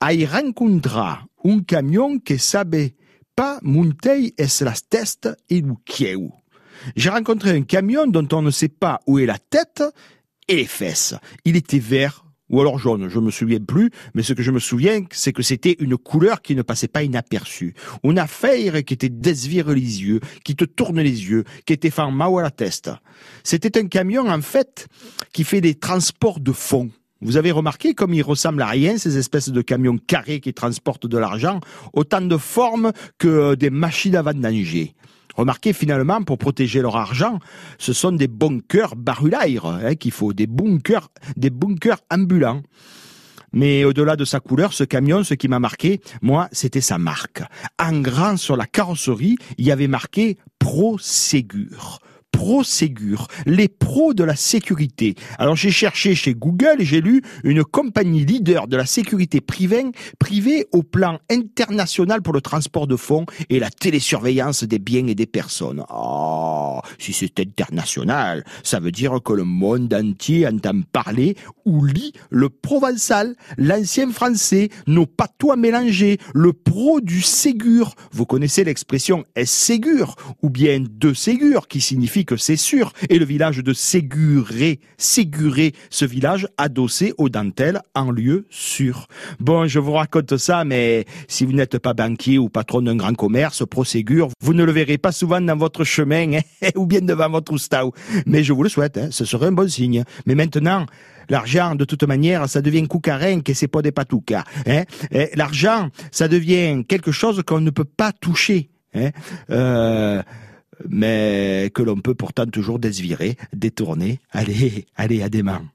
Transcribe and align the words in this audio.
un 0.00 1.60
camion 1.66 2.18
que 2.18 2.34
pas 3.34 3.58
monter 3.62 4.34
es 4.38 4.64
la 4.64 4.72
tête 4.72 5.28
et. 5.48 5.62
J'ai 6.96 7.10
rencontré 7.10 7.50
un 7.50 7.62
camion 7.62 8.06
dont 8.06 8.28
on 8.32 8.42
ne 8.42 8.50
sait 8.50 8.68
pas 8.68 9.00
où 9.06 9.18
est 9.18 9.26
la 9.26 9.38
tête 9.38 9.82
et 10.48 10.56
les 10.56 10.66
fesses. 10.66 11.14
Il 11.44 11.56
était 11.56 11.78
vert 11.78 12.26
ou 12.48 12.60
alors 12.60 12.78
jaune, 12.78 13.08
je 13.08 13.18
me 13.18 13.30
souviens 13.30 13.58
plus, 13.58 13.90
mais 14.14 14.22
ce 14.22 14.32
que 14.32 14.42
je 14.42 14.50
me 14.50 14.60
souviens, 14.60 15.04
c'est 15.10 15.32
que 15.32 15.42
c'était 15.42 15.76
une 15.80 15.96
couleur 15.96 16.42
qui 16.42 16.54
ne 16.54 16.62
passait 16.62 16.88
pas 16.88 17.02
inaperçue. 17.02 17.74
Une 18.04 18.18
affaire 18.18 18.84
qui 18.84 18.96
te 18.96 19.06
desvire 19.06 19.70
les 19.70 20.02
yeux, 20.04 20.20
qui 20.44 20.54
te 20.54 20.64
tourne 20.64 21.00
les 21.00 21.28
yeux, 21.28 21.44
qui 21.64 21.72
était 21.72 21.90
fan 21.90 22.20
à 22.20 22.42
la 22.42 22.50
tête. 22.50 22.90
C'était 23.42 23.78
un 23.78 23.88
camion, 23.88 24.28
en 24.28 24.42
fait, 24.42 24.86
qui 25.32 25.42
fait 25.42 25.60
des 25.60 25.74
transports 25.74 26.38
de 26.38 26.52
fond. 26.52 26.90
Vous 27.22 27.38
avez 27.38 27.50
remarqué 27.50 27.94
comme 27.94 28.12
il 28.12 28.22
ressemble 28.22 28.60
à 28.60 28.66
rien, 28.66 28.98
ces 28.98 29.16
espèces 29.16 29.48
de 29.48 29.62
camions 29.62 29.96
carrés 29.96 30.40
qui 30.40 30.52
transportent 30.52 31.06
de 31.06 31.16
l'argent, 31.16 31.60
autant 31.94 32.20
de 32.20 32.36
formes 32.36 32.92
que 33.18 33.54
des 33.54 33.70
machines 33.70 34.16
à 34.16 34.22
vendanger. 34.22 34.94
Remarquez 35.34 35.72
finalement, 35.72 36.22
pour 36.22 36.38
protéger 36.38 36.80
leur 36.80 36.96
argent, 36.96 37.38
ce 37.78 37.92
sont 37.92 38.12
des 38.12 38.28
bunkers 38.28 38.96
barulaires 38.96 39.66
hein, 39.66 39.94
qu'il 39.94 40.12
faut, 40.12 40.32
des 40.32 40.46
bunkers, 40.46 41.08
des 41.36 41.50
bunkers 41.50 42.00
ambulants. 42.10 42.62
Mais 43.52 43.84
au-delà 43.84 44.16
de 44.16 44.24
sa 44.24 44.40
couleur, 44.40 44.74
ce 44.74 44.84
camion, 44.84 45.24
ce 45.24 45.34
qui 45.34 45.48
m'a 45.48 45.58
marqué, 45.58 46.00
moi, 46.20 46.48
c'était 46.52 46.82
sa 46.82 46.98
marque. 46.98 47.42
En 47.78 48.00
grand 48.00 48.36
sur 48.36 48.56
la 48.56 48.66
carrosserie, 48.66 49.36
il 49.56 49.64
y 49.64 49.70
avait 49.70 49.88
marqué 49.88 50.36
Prosegur. 50.58 52.00
Prosegur, 52.36 53.28
les 53.46 53.66
pros 53.66 54.12
de 54.12 54.22
la 54.22 54.36
sécurité. 54.36 55.14
Alors 55.38 55.56
j'ai 55.56 55.70
cherché 55.70 56.14
chez 56.14 56.34
Google 56.34 56.76
et 56.80 56.84
j'ai 56.84 57.00
lu 57.00 57.22
une 57.44 57.64
compagnie 57.64 58.26
leader 58.26 58.68
de 58.68 58.76
la 58.76 58.84
sécurité 58.84 59.40
privée, 59.40 59.86
privée 60.18 60.66
au 60.72 60.82
plan 60.82 61.18
international 61.30 62.20
pour 62.20 62.34
le 62.34 62.42
transport 62.42 62.86
de 62.86 62.96
fonds 62.96 63.24
et 63.48 63.58
la 63.58 63.70
télésurveillance 63.70 64.64
des 64.64 64.78
biens 64.78 65.06
et 65.06 65.14
des 65.14 65.24
personnes. 65.24 65.82
Oh, 65.90 66.80
si 66.98 67.14
c'est 67.14 67.40
international, 67.40 68.44
ça 68.62 68.80
veut 68.80 68.92
dire 68.92 69.18
que 69.24 69.32
le 69.32 69.44
monde 69.44 69.94
entier 69.94 70.46
entend 70.46 70.82
parler 70.92 71.36
ou 71.64 71.86
lit 71.86 72.12
le 72.28 72.50
provençal, 72.50 73.34
l'ancien 73.56 74.12
français, 74.12 74.68
nos 74.86 75.06
patois 75.06 75.56
mélangés, 75.56 76.18
le 76.34 76.52
pro 76.52 77.00
du 77.00 77.22
Ségur. 77.22 77.94
Vous 78.12 78.26
connaissez 78.26 78.62
l'expression 78.62 79.24
est 79.34 79.46
Ségur 79.46 80.16
ou 80.42 80.50
bien 80.50 80.84
de 80.86 81.14
Ségur 81.14 81.66
qui 81.66 81.80
signifie 81.80 82.25
que 82.26 82.36
c'est 82.36 82.56
sûr. 82.56 82.92
Et 83.08 83.18
le 83.18 83.24
village 83.24 83.58
de 83.58 83.72
Séguré, 83.72 84.80
Séguré, 84.98 85.72
ce 85.88 86.04
village 86.04 86.46
adossé 86.58 87.14
aux 87.16 87.30
dentelles 87.30 87.80
en 87.94 88.10
lieu 88.10 88.46
sûr. 88.50 89.06
Bon, 89.40 89.66
je 89.66 89.78
vous 89.78 89.92
raconte 89.92 90.36
ça, 90.36 90.64
mais 90.64 91.06
si 91.28 91.46
vous 91.46 91.52
n'êtes 91.52 91.78
pas 91.78 91.94
banquier 91.94 92.38
ou 92.38 92.50
patron 92.50 92.82
d'un 92.82 92.96
grand 92.96 93.14
commerce, 93.14 93.64
Proségur, 93.64 94.28
vous 94.42 94.52
ne 94.52 94.64
le 94.64 94.72
verrez 94.72 94.98
pas 94.98 95.12
souvent 95.12 95.40
dans 95.40 95.56
votre 95.56 95.84
chemin 95.84 96.34
hein, 96.34 96.68
ou 96.76 96.86
bien 96.86 97.00
devant 97.00 97.30
votre 97.30 97.52
oustau. 97.52 97.94
Mais 98.26 98.44
je 98.44 98.52
vous 98.52 98.62
le 98.62 98.68
souhaite, 98.68 98.98
hein, 98.98 99.08
ce 99.10 99.24
serait 99.24 99.46
un 99.46 99.52
bon 99.52 99.68
signe. 99.68 100.04
Mais 100.26 100.34
maintenant, 100.34 100.86
L'argent, 101.28 101.74
de 101.74 101.84
toute 101.84 102.04
manière, 102.04 102.48
ça 102.48 102.62
devient 102.62 102.86
coucarin 102.86 103.40
que 103.40 103.52
c'est 103.52 103.66
pas 103.66 103.82
des 103.82 103.90
patoucas. 103.90 104.44
Hein 104.64 104.84
L'argent, 105.34 105.88
ça 106.12 106.28
devient 106.28 106.84
quelque 106.86 107.10
chose 107.10 107.42
qu'on 107.44 107.60
ne 107.60 107.70
peut 107.70 107.82
pas 107.84 108.12
toucher. 108.12 108.70
Euh, 109.50 110.22
mais 110.88 111.70
que 111.74 111.82
l'on 111.82 111.96
peut 111.96 112.14
pourtant 112.14 112.46
toujours 112.46 112.78
désvirer, 112.78 113.36
détourner. 113.52 114.20
Allez, 114.30 114.86
allez, 114.96 115.22
à 115.22 115.28
des 115.28 115.42
mains. 115.42 115.66